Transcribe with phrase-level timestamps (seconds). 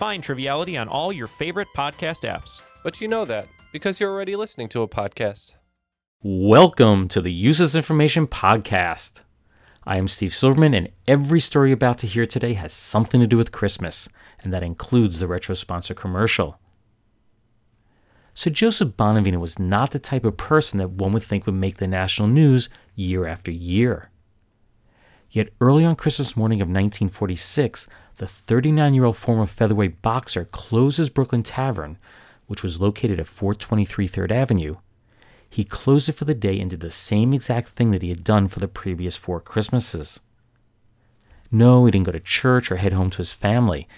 [0.00, 2.62] Find Triviality on all your favorite podcast apps.
[2.82, 5.56] but you know that because you're already listening to a podcast.
[6.22, 9.24] Welcome to the Useless Information Podcast.
[9.84, 13.26] I am Steve Silverman, and every story you're about to hear today has something to
[13.26, 14.08] do with Christmas,
[14.42, 16.58] and that includes the retro sponsor commercial.
[18.32, 21.76] So, Joseph Bonavita was not the type of person that one would think would make
[21.76, 24.09] the national news year after year.
[25.30, 31.10] Yet, early on Christmas morning of 1946, the 39 year old former featherweight boxer closes
[31.10, 31.98] Brooklyn Tavern,
[32.46, 34.76] which was located at 423 3rd Avenue,
[35.50, 38.22] he closed it for the day and did the same exact thing that he had
[38.22, 40.20] done for the previous four Christmases.
[41.50, 43.88] No, he didn't go to church or head home to his family.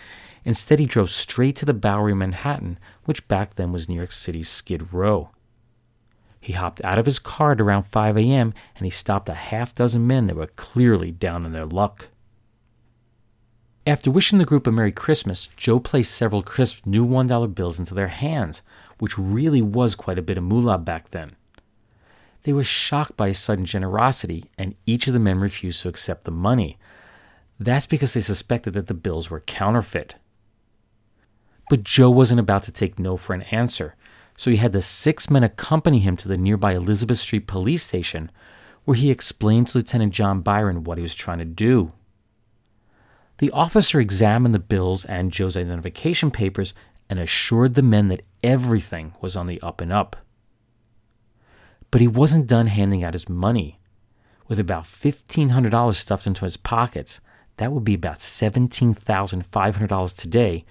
[0.44, 4.12] Instead, he drove straight to the Bowery, in Manhattan, which back then was New York
[4.12, 5.28] City's Skid Row.
[6.43, 8.53] He hopped out of his car at around 5 a.m.
[8.75, 12.09] and he stopped a half dozen men that were clearly down on their luck.
[13.87, 17.95] After wishing the group a Merry Christmas, Joe placed several crisp new $1 bills into
[17.95, 18.63] their hands,
[18.98, 21.37] which really was quite a bit of moolah back then.
[22.43, 26.25] They were shocked by his sudden generosity, and each of the men refused to accept
[26.25, 26.77] the money.
[27.61, 30.17] That's because they suspected that the bills were counterfeit.
[31.70, 33.95] But Joe wasn't about to take no for an answer,
[34.36, 38.30] so he had the six men accompany him to the nearby Elizabeth Street police station,
[38.84, 41.92] where he explained to Lieutenant John Byron what he was trying to do.
[43.39, 46.74] The officer examined the bills and Joe's identification papers
[47.11, 50.16] and assured the men that everything was on the up and up.
[51.91, 53.78] But he wasn't done handing out his money.
[54.48, 57.20] With about $1,500 stuffed into his pockets,
[57.57, 60.64] that would be about $17,500 today,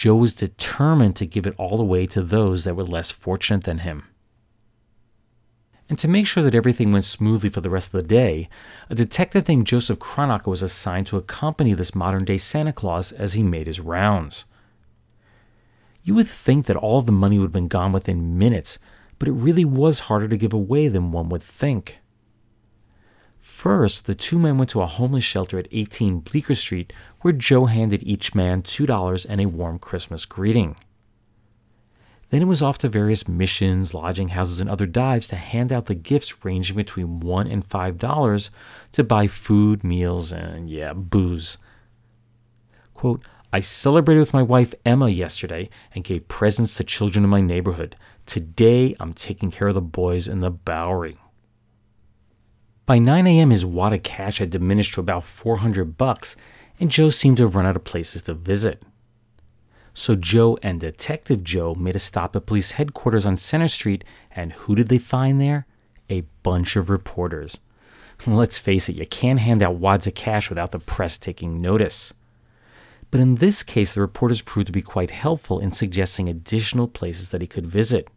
[0.00, 3.80] Joe was determined to give it all away to those that were less fortunate than
[3.80, 4.04] him.
[5.90, 8.48] And to make sure that everything went smoothly for the rest of the day,
[8.88, 13.34] a detective named Joseph Cronacher was assigned to accompany this modern day Santa Claus as
[13.34, 14.46] he made his rounds.
[16.02, 18.78] You would think that all of the money would have been gone within minutes,
[19.18, 21.98] but it really was harder to give away than one would think.
[23.36, 27.66] First, the two men went to a homeless shelter at 18 Bleecker Street, where Joe
[27.66, 30.76] handed each man $2 and a warm Christmas greeting.
[32.30, 35.86] Then it was off to various missions, lodging houses, and other dives to hand out
[35.86, 38.50] the gifts ranging between one and five dollars
[38.92, 41.58] to buy food, meals, and yeah, booze.
[42.94, 47.40] Quote, I celebrated with my wife Emma yesterday and gave presents to children in my
[47.40, 47.96] neighborhood.
[48.26, 51.18] Today I'm taking care of the boys in the Bowery.
[52.86, 56.36] By 9 a.m., his wad of cash had diminished to about 400 bucks,
[56.80, 58.82] and Joe seemed to run out of places to visit.
[59.92, 64.52] So Joe and Detective Joe made a stop at police headquarters on Centre Street, and
[64.52, 65.66] who did they find there?
[66.08, 67.58] A bunch of reporters.
[68.26, 72.14] Let's face it, you can't hand out wads of cash without the press taking notice.
[73.10, 77.30] But in this case, the reporters proved to be quite helpful in suggesting additional places
[77.30, 78.08] that he could visit.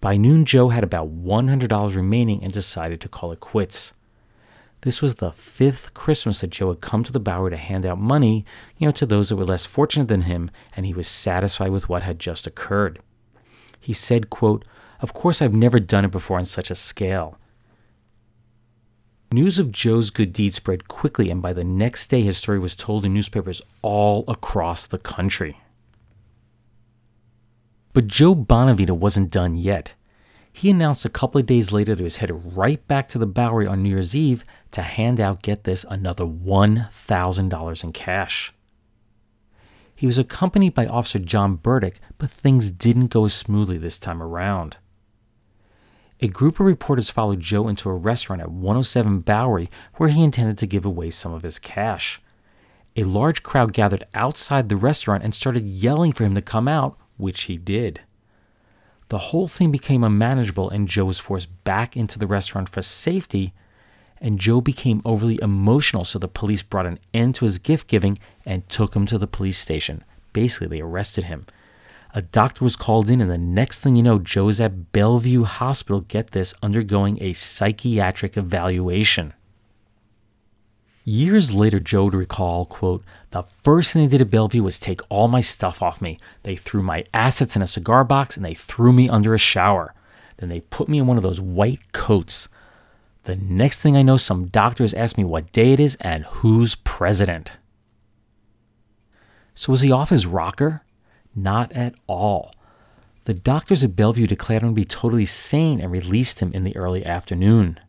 [0.00, 3.94] By noon, Joe had about $100 remaining and decided to call it quits.
[4.82, 7.98] This was the fifth Christmas that Joe had come to the Bowery to hand out
[7.98, 8.44] money,
[8.76, 11.88] you know, to those that were less fortunate than him, and he was satisfied with
[11.88, 13.00] what had just occurred.
[13.80, 14.64] He said, quote,
[15.00, 17.38] Of course I've never done it before on such a scale.
[19.32, 22.74] News of Joe's good deed spread quickly, and by the next day his story was
[22.74, 25.60] told in newspapers all across the country.
[27.92, 29.94] But Joe Bonavita wasn't done yet.
[30.58, 33.28] He announced a couple of days later that he was headed right back to the
[33.28, 38.52] Bowery on New Year's Eve to hand out, get this, another $1,000 in cash.
[39.94, 44.78] He was accompanied by Officer John Burdick, but things didn't go smoothly this time around.
[46.20, 50.58] A group of reporters followed Joe into a restaurant at 107 Bowery where he intended
[50.58, 52.20] to give away some of his cash.
[52.96, 56.98] A large crowd gathered outside the restaurant and started yelling for him to come out,
[57.16, 58.00] which he did.
[59.08, 63.54] The whole thing became unmanageable, and Joe was forced back into the restaurant for safety.
[64.20, 68.18] And Joe became overly emotional, so the police brought an end to his gift giving
[68.44, 70.04] and took him to the police station.
[70.32, 71.46] Basically, they arrested him.
[72.14, 75.44] A doctor was called in, and the next thing you know, Joe is at Bellevue
[75.44, 79.34] Hospital, get this, undergoing a psychiatric evaluation.
[81.08, 85.00] Years later, Joe would recall, quote, the first thing they did at Bellevue was take
[85.08, 86.18] all my stuff off me.
[86.42, 89.94] They threw my assets in a cigar box and they threw me under a shower.
[90.36, 92.50] Then they put me in one of those white coats.
[93.24, 96.74] The next thing I know, some doctors ask me what day it is and who's
[96.74, 97.52] president.
[99.54, 100.82] So was he off his rocker?
[101.34, 102.52] Not at all.
[103.24, 106.76] The doctors at Bellevue declared him to be totally sane and released him in the
[106.76, 107.80] early afternoon.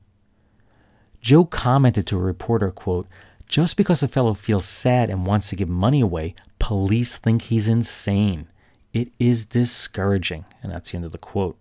[1.21, 3.07] Joe commented to a reporter, quote,
[3.47, 7.67] just because a fellow feels sad and wants to give money away, police think he's
[7.67, 8.47] insane.
[8.93, 10.45] It is discouraging.
[10.61, 11.57] And that's the end of the quote.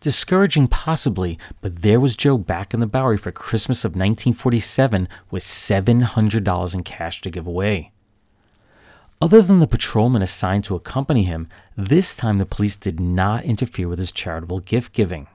[0.00, 5.42] Discouraging, possibly, but there was Joe back in the Bowery for Christmas of 1947 with
[5.42, 7.92] $700 in cash to give away.
[9.20, 13.86] Other than the patrolman assigned to accompany him, this time the police did not interfere
[13.86, 15.28] with his charitable gift giving.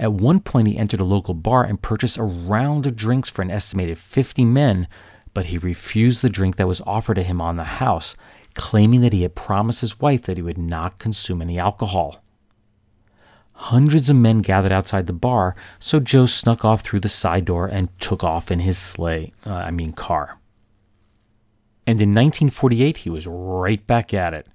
[0.00, 3.42] At one point, he entered a local bar and purchased a round of drinks for
[3.42, 4.88] an estimated 50 men,
[5.34, 8.16] but he refused the drink that was offered to him on the house,
[8.54, 12.24] claiming that he had promised his wife that he would not consume any alcohol.
[13.52, 17.66] Hundreds of men gathered outside the bar, so Joe snuck off through the side door
[17.66, 20.38] and took off in his sleigh, uh, I mean car.
[21.86, 24.46] And in 1948, he was right back at it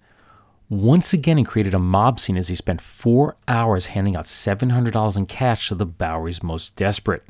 [0.70, 5.18] once again and created a mob scene as he spent four hours handing out $700
[5.18, 7.24] in cash to the Bowery's most desperate.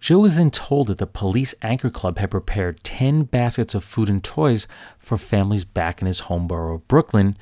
[0.00, 4.08] Joe was then told that the Police Anchor Club had prepared 10 baskets of food
[4.08, 4.68] and toys
[4.98, 7.36] for families back in his home borough of Brooklyn,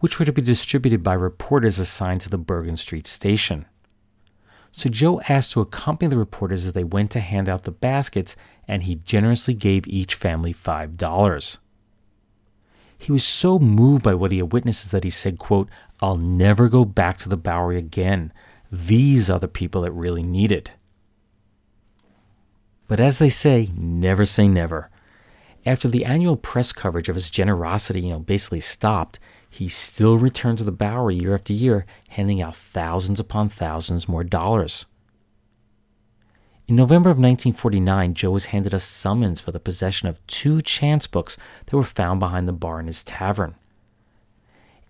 [0.00, 3.66] which were to be distributed by reporters assigned to the Bergen Street station.
[4.72, 8.34] So Joe asked to accompany the reporters as they went to hand out the baskets,
[8.66, 11.58] and he generously gave each family $5.
[13.02, 15.68] He was so moved by what he had witnessed that he said, quote,
[16.00, 18.32] I'll never go back to the Bowery again.
[18.70, 20.70] These are the people that really need it.
[22.86, 24.88] But as they say, never say never.
[25.66, 29.18] After the annual press coverage of his generosity, you know, basically stopped,
[29.50, 34.22] he still returned to the Bowery year after year, handing out thousands upon thousands more
[34.22, 34.86] dollars.
[36.72, 41.06] In November of 1949, Joe was handed a summons for the possession of two chance
[41.06, 41.36] books
[41.66, 43.56] that were found behind the bar in his tavern.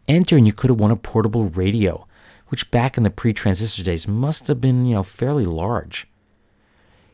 [0.06, 2.06] Enter and you could have won a portable radio,
[2.50, 6.06] which back in the pre-transistor days must have been, you know, fairly large.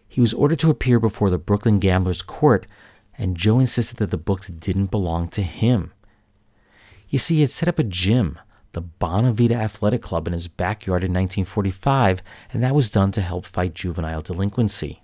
[0.06, 2.66] He was ordered to appear before the Brooklyn Gamblers Court,
[3.16, 5.94] and Joe insisted that the books didn't belong to him.
[7.08, 8.38] You see, he had set up a gym,
[8.78, 12.22] the Bonavita Athletic Club in his backyard in 1945,
[12.52, 15.02] and that was done to help fight juvenile delinquency.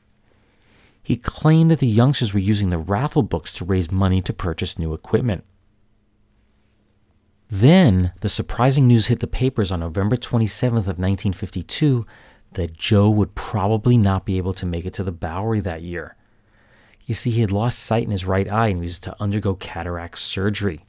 [1.03, 4.79] He claimed that the youngsters were using the raffle books to raise money to purchase
[4.79, 5.43] new equipment.
[7.51, 12.07] Then, the surprising news hit the papers on November 27th of 1952
[12.53, 16.15] that Joe would probably not be able to make it to the Bowery that year.
[17.07, 20.19] You see, he had lost sight in his right eye and was to undergo cataract
[20.19, 20.85] surgery.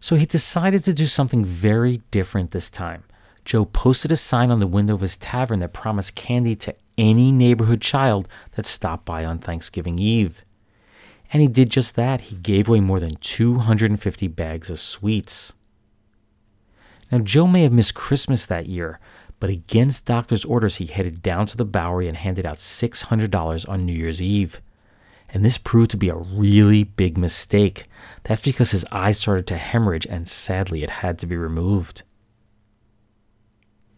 [0.00, 3.04] So he decided to do something very different this time.
[3.44, 7.30] Joe posted a sign on the window of his tavern that promised candy to any
[7.30, 8.26] neighborhood child
[8.56, 10.42] that stopped by on Thanksgiving Eve.
[11.32, 12.22] And he did just that.
[12.22, 15.52] He gave away more than 250 bags of sweets.
[17.12, 18.98] Now, Joe may have missed Christmas that year,
[19.38, 23.86] but against doctor's orders, he headed down to the Bowery and handed out $600 on
[23.86, 24.60] New Year's Eve
[25.32, 27.84] and this proved to be a really big mistake.
[28.24, 32.02] That's because his eye started to hemorrhage, and sadly, it had to be removed.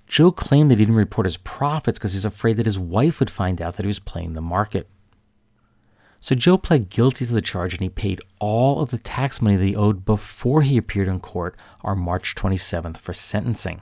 [0.07, 3.31] Joe claimed that he didn't report his profits because he's afraid that his wife would
[3.31, 4.89] find out that he was playing the market.
[6.21, 9.57] So Joe pled guilty to the charge and he paid all of the tax money
[9.57, 13.81] that he owed before he appeared in court on March 27th for sentencing.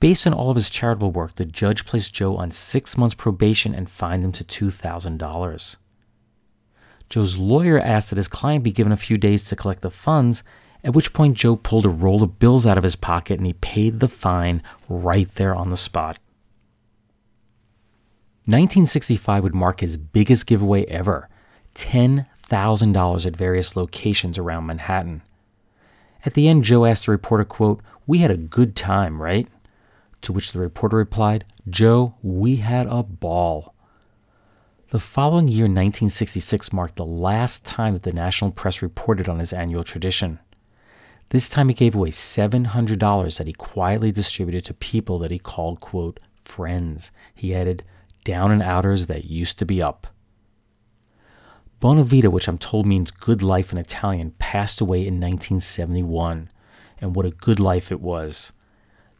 [0.00, 3.74] Based on all of his charitable work, the judge placed Joe on six months probation
[3.74, 5.76] and fined him to $2,000.
[7.08, 10.42] Joe's lawyer asked that his client be given a few days to collect the funds,
[10.82, 13.54] at which point Joe pulled a roll of bills out of his pocket and he
[13.54, 16.18] paid the fine right there on the spot.
[18.46, 21.28] 1965 would mark his biggest giveaway ever
[21.74, 25.22] $10,000 at various locations around Manhattan.
[26.26, 29.48] At the end, Joe asked the reporter, quote, We had a good time, right?
[30.24, 33.74] To which the reporter replied, Joe, we had a ball.
[34.88, 39.52] The following year, 1966, marked the last time that the national press reported on his
[39.52, 40.38] annual tradition.
[41.28, 45.80] This time he gave away $700 that he quietly distributed to people that he called,
[45.80, 47.12] quote, friends.
[47.34, 47.84] He added,
[48.24, 50.06] down and outers that used to be up.
[51.82, 56.48] Bonavita, which I'm told means good life in Italian, passed away in 1971.
[56.98, 58.52] And what a good life it was.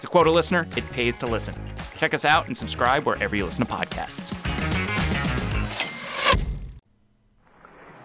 [0.00, 1.54] To quote a listener, it pays to listen.
[1.96, 4.34] Check us out and subscribe wherever you listen to podcasts.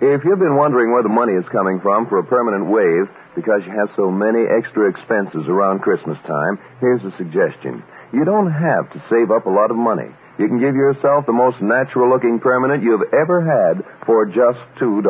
[0.01, 3.05] If you've been wondering where the money is coming from for a permanent wave
[3.35, 7.83] because you have so many extra expenses around Christmas time, here's a suggestion.
[8.11, 10.09] You don't have to save up a lot of money.
[10.39, 15.05] You can give yourself the most natural looking permanent you've ever had for just $2.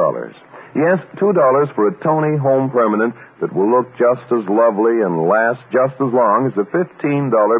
[0.75, 5.59] Yes, $2 for a Toni home permanent that will look just as lovely and last
[5.67, 7.03] just as long as a $15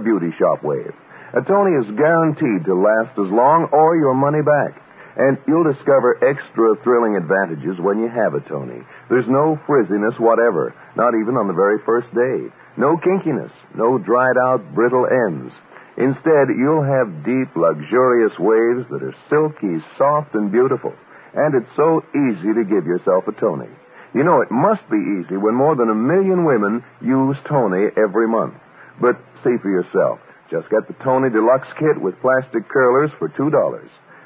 [0.04, 0.96] beauty shop wave.
[1.36, 4.80] A Toni is guaranteed to last as long or your money back.
[5.20, 8.80] And you'll discover extra thrilling advantages when you have a Toni.
[9.12, 12.48] There's no frizziness whatever, not even on the very first day.
[12.80, 15.52] No kinkiness, no dried out, brittle ends.
[16.00, 20.96] Instead, you'll have deep, luxurious waves that are silky, soft, and beautiful.
[21.34, 23.72] And it's so easy to give yourself a Toni.
[24.14, 28.28] You know, it must be easy when more than a million women use Toni every
[28.28, 28.56] month.
[29.00, 30.20] But see for yourself.
[30.52, 33.48] Just get the Toni Deluxe Kit with plastic curlers for $2.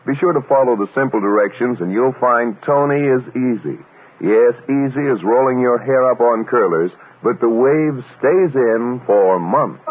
[0.08, 3.78] Be sure to follow the simple directions and you'll find Toni is easy.
[4.22, 9.40] Yes, easy as rolling your hair up on curlers, but the wave stays in for
[9.40, 9.86] months.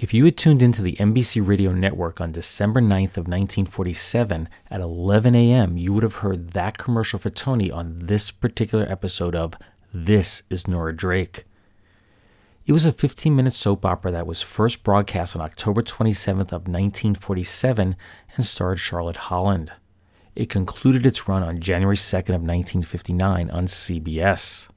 [0.00, 4.80] If you had tuned into the NBC Radio Network on December 9th of 1947 at
[4.80, 9.54] 11 a.m., you would have heard that commercial for Toni on this particular episode of
[9.92, 11.42] This is Nora Drake.
[12.64, 17.96] It was a 15-minute soap opera that was first broadcast on October 27th of 1947
[18.36, 19.72] and starred Charlotte Holland.
[20.36, 24.68] It concluded its run on January 2nd of 1959 on CBS.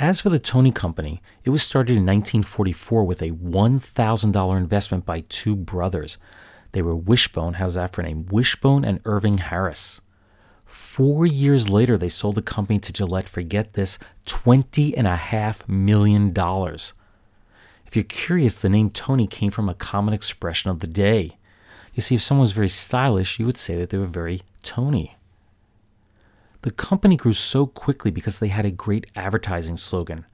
[0.00, 5.24] As for the Toni Company, it was started in 1944 with a $1,000 investment by
[5.28, 6.16] two brothers.
[6.72, 8.24] They were Wishbone, how's that for a name?
[8.30, 10.00] Wishbone and Irving Harris.
[10.64, 16.34] Four years later, they sold the company to Gillette for, get this, $20.5 million.
[17.86, 21.36] If you're curious, the name Toni came from a common expression of the day.
[21.92, 25.18] You see, if someone was very stylish, you would say that they were very Tony.
[26.62, 30.26] The company grew so quickly because they had a great advertising slogan.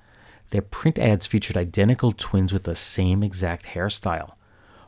[0.51, 4.35] Their print ads featured identical twins with the same exact hairstyle.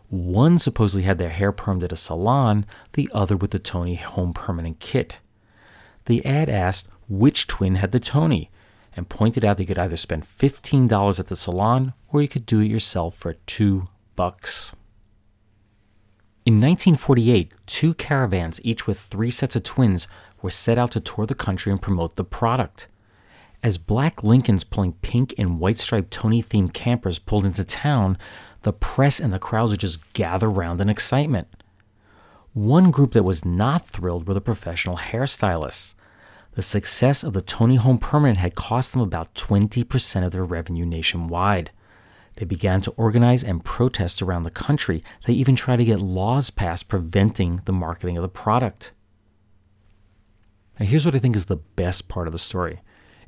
[0.09, 2.65] One supposedly had their hair permed at a salon,
[2.95, 5.19] the other with the Toni Home Permanent Kit.
[6.07, 8.51] The ad asked which twin had the Toni
[8.97, 12.47] and pointed out that you could either spend $15 at the salon or you could
[12.47, 14.75] do it yourself for 2 bucks.
[16.49, 20.09] In 1948, two caravans, each with three sets of twins,
[20.41, 22.89] were set out to tour the country and promote the product.
[23.63, 28.17] As black Lincolns pulling pink and white striped Toni themed campers pulled into town,
[28.63, 31.49] the press and the crowds would just gather round in excitement.
[32.55, 35.97] One group that was not thrilled were the professional hairstylists.
[36.53, 40.87] The success of the Toni Home Permanent had cost them about 20% of their revenue
[40.87, 41.73] nationwide.
[42.39, 45.03] They began to organize and protest around the country.
[45.27, 48.93] They even tried to get laws passed preventing the marketing of the product.
[50.79, 52.81] Now, here's what I think is the best part of the story.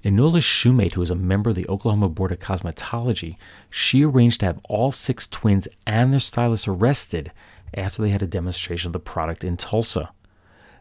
[0.04, 3.36] Enola Shumate, who is a member of the Oklahoma Board of Cosmetology,
[3.68, 7.32] she arranged to have all six twins and their stylist arrested
[7.74, 10.12] after they had a demonstration of the product in Tulsa.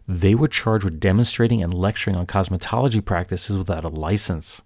[0.08, 4.62] They were charged with demonstrating and lecturing on cosmetology practices without a license.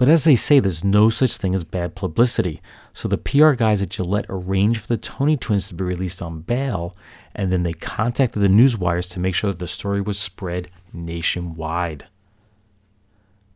[0.00, 2.62] But as they say, there's no such thing as bad publicity.
[2.94, 6.40] So the PR guys at Gillette arranged for the Toni twins to be released on
[6.40, 6.96] bail,
[7.34, 10.70] and then they contacted the news wires to make sure that the story was spread
[10.94, 12.06] nationwide.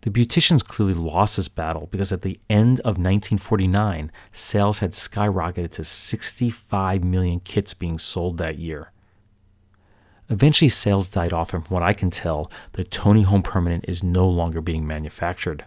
[0.03, 5.71] The beauticians clearly lost this battle because at the end of 1949, sales had skyrocketed
[5.71, 8.93] to 65 million kits being sold that year.
[10.29, 14.03] Eventually, sales died off, and from what I can tell, the Toni Home Permanent is
[14.03, 15.65] no longer being manufactured.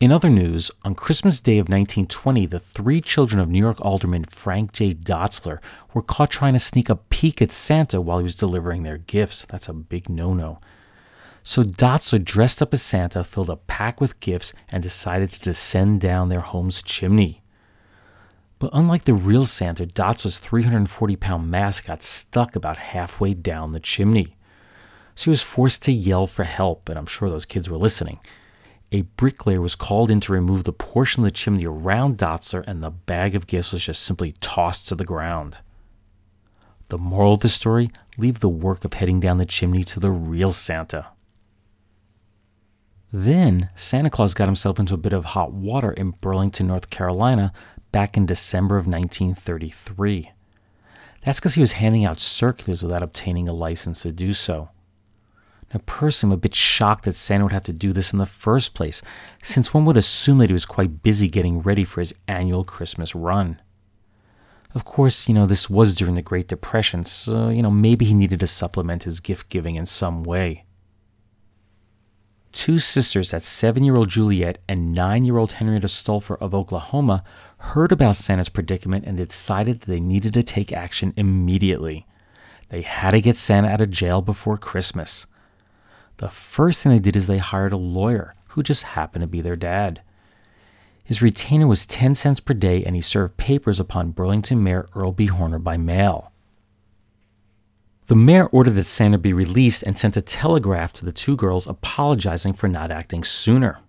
[0.00, 4.24] In other news, on Christmas Day of 1920, the three children of New York Alderman
[4.24, 4.92] Frank J.
[4.92, 5.60] Dotzler
[5.94, 9.44] were caught trying to sneak a peek at Santa while he was delivering their gifts.
[9.44, 10.58] That's a big no no.
[11.44, 16.00] So Dotzler dressed up as Santa, filled a pack with gifts, and decided to descend
[16.00, 17.42] down their home's chimney.
[18.58, 23.80] But unlike the real Santa, Dotzler's 340 pound mask got stuck about halfway down the
[23.80, 24.34] chimney.
[25.14, 28.18] So he was forced to yell for help, and I'm sure those kids were listening
[28.94, 32.80] a bricklayer was called in to remove the portion of the chimney around Dotzler, and
[32.80, 35.58] the bag of gifts was just simply tossed to the ground.
[36.90, 40.12] The moral of the story leave the work of heading down the chimney to the
[40.12, 41.06] real Santa.
[43.12, 47.52] Then, Santa Claus got himself into a bit of hot water in Burlington, North Carolina,
[47.90, 50.30] back in December of 1933.
[51.22, 54.68] That's because he was handing out circulars without obtaining a license to do so.
[55.72, 58.26] Now, personally, I'm a bit shocked that Santa would have to do this in the
[58.26, 59.02] first place,
[59.42, 63.14] since one would assume that he was quite busy getting ready for his annual Christmas
[63.14, 63.60] run.
[64.74, 68.14] Of course, you know, this was during the Great Depression, so, you know, maybe he
[68.14, 70.64] needed to supplement his gift giving in some way.
[72.52, 77.24] Two sisters, that seven year old Juliet and nine year old Henrietta Stolfer of Oklahoma,
[77.58, 82.06] heard about Santa's predicament and decided that they needed to take action immediately.
[82.68, 85.26] They had to get Santa out of jail before Christmas.
[86.18, 89.40] The first thing they did is they hired a lawyer who just happened to be
[89.40, 90.00] their dad.
[91.02, 95.12] His retainer was 10 cents per day and he served papers upon Burlington Mayor Earl
[95.12, 95.26] B.
[95.26, 96.32] Horner by mail.
[98.06, 101.66] The mayor ordered that Santa be released and sent a telegraph to the two girls
[101.66, 103.80] apologizing for not acting sooner.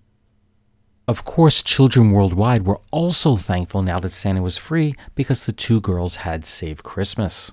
[1.07, 5.79] Of course, children worldwide were also thankful now that Santa was free because the two
[5.79, 7.51] girls had saved Christmas.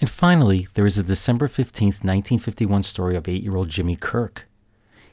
[0.00, 4.48] And finally, there is a December 15, 1951 story of eight year old Jimmy Kirk.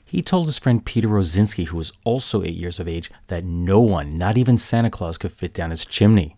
[0.04, 3.82] He told his friend Peter Rosinski, who was also eight years of age, that no
[3.82, 6.38] one, not even Santa Claus, could fit down his chimney.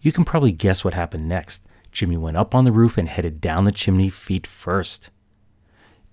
[0.00, 1.66] You can probably guess what happened next.
[1.90, 5.10] Jimmy went up on the roof and headed down the chimney feet first.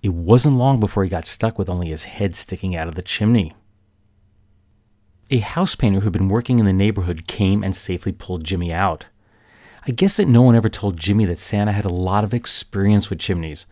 [0.02, 3.02] It wasn't long before he got stuck with only his head sticking out of the
[3.02, 3.54] chimney.
[5.30, 9.06] A house painter who'd been working in the neighborhood came and safely pulled Jimmy out.
[9.88, 13.08] I guess that no one ever told Jimmy that Santa had a lot of experience
[13.08, 13.64] with chimneys.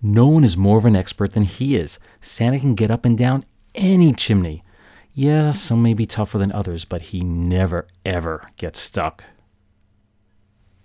[0.00, 1.98] No one is more of an expert than he is.
[2.22, 4.64] Santa can get up and down any chimney.
[5.12, 9.24] Yeah, some may be tougher than others, but he never, ever gets stuck.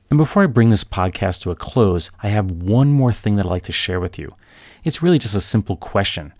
[0.09, 3.45] And before I bring this podcast to a close, I have one more thing that
[3.45, 4.35] I'd like to share with you.
[4.83, 6.33] It's really just a simple question.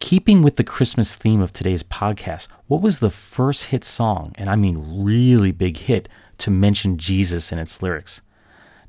[0.00, 4.48] Keeping with the Christmas theme of today's podcast, what was the first hit song, and
[4.48, 6.08] I mean really big hit,
[6.40, 8.22] to mention Jesus in its lyrics.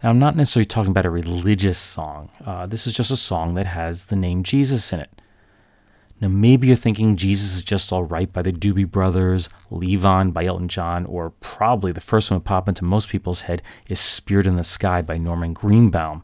[0.03, 2.29] Now, I'm not necessarily talking about a religious song.
[2.43, 5.21] Uh, this is just a song that has the name Jesus in it.
[6.19, 10.45] Now, maybe you're thinking Jesus is just all right by the Doobie Brothers, Levon by
[10.45, 14.45] Elton John, or probably the first one to pop into most people's head is Spirit
[14.45, 16.23] in the Sky by Norman Greenbaum,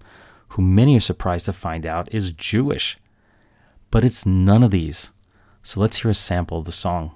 [0.50, 2.98] who many are surprised to find out is Jewish.
[3.90, 5.12] But it's none of these.
[5.64, 7.12] So let's hear a sample of the song.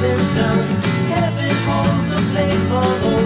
[0.00, 0.66] Robinson.
[1.12, 3.19] Heaven holds a place for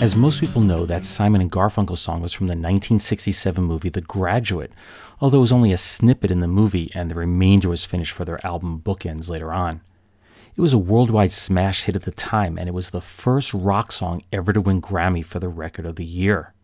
[0.00, 4.00] As most people know, that Simon and Garfunkel song was from the 1967 movie The
[4.00, 4.70] Graduate,
[5.20, 8.24] although it was only a snippet in the movie and the remainder was finished for
[8.24, 9.80] their album Bookends later on.
[10.56, 13.90] It was a worldwide smash hit at the time, and it was the first rock
[13.90, 16.54] song ever to win Grammy for the Record of the Year.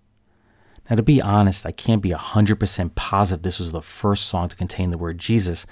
[0.88, 4.56] Now, to be honest, I can't be 100% positive this was the first song to
[4.56, 5.66] contain the word Jesus,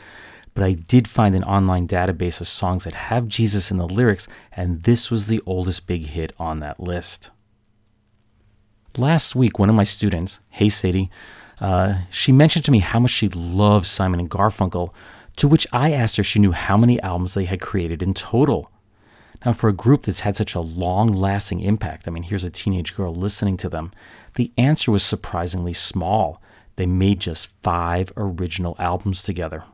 [0.54, 4.26] but I did find an online database of songs that have Jesus in the lyrics,
[4.50, 7.30] and this was the oldest big hit on that list.
[8.98, 11.10] Last week, one of my students, hey Sadie,
[11.60, 14.92] uh, she mentioned to me how much she loves Simon and Garfunkel,
[15.36, 18.12] to which I asked her if she knew how many albums they had created in
[18.12, 18.70] total.
[19.46, 22.50] Now, for a group that's had such a long lasting impact, I mean, here's a
[22.50, 23.92] teenage girl listening to them,
[24.34, 26.42] the answer was surprisingly small.
[26.76, 29.64] They made just five original albums together.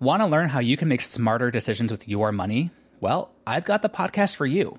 [0.00, 2.70] Want to learn how you can make smarter decisions with your money?
[3.00, 4.78] Well, I've got the podcast for you.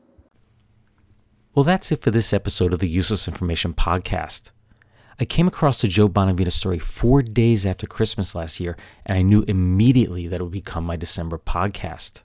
[1.53, 4.51] Well, that's it for this episode of the Useless Information Podcast.
[5.19, 9.21] I came across the Joe Bonavita story four days after Christmas last year, and I
[9.21, 12.21] knew immediately that it would become my December podcast.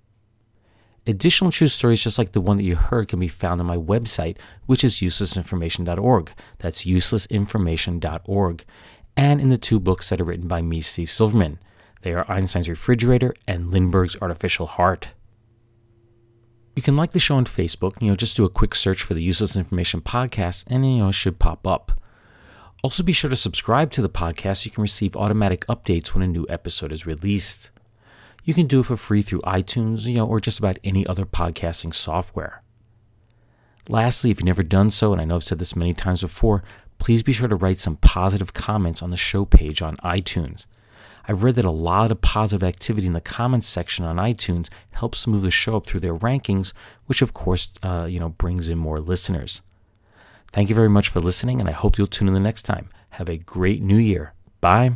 [1.09, 3.77] Additional true stories just like the one that you heard can be found on my
[3.77, 4.37] website,
[4.67, 6.33] which is uselessinformation.org.
[6.61, 8.65] That's uselessinformation.org.
[9.17, 11.59] And in the two books that are written by me, Steve Silverman.
[12.03, 15.15] They are Einstein's Refrigerator and Lindbergh's Artificial Heart.
[16.77, 18.01] You can like the show on Facebook.
[18.03, 21.09] You know, just do a quick search for the Useless Information Podcast, and you know,
[21.09, 21.99] it should pop up.
[22.85, 26.23] Also, be sure to subscribe to the podcast so you can receive automatic updates when
[26.23, 27.71] a new episode is released.
[28.45, 31.25] You can do it for free through iTunes, you know, or just about any other
[31.25, 32.63] podcasting software.
[33.89, 36.63] Lastly, if you've never done so, and I know I've said this many times before,
[36.99, 40.67] please be sure to write some positive comments on the show page on iTunes.
[41.29, 45.27] I've read that a lot of positive activity in the comments section on iTunes helps
[45.27, 46.73] move the show up through their rankings,
[47.07, 49.63] which of course, uh, you know, brings in more listeners.
[50.53, 52.89] Thank you very much for listening, and I hope you'll tune in the next time.
[53.11, 54.33] Have a great new year.
[54.61, 54.95] Bye.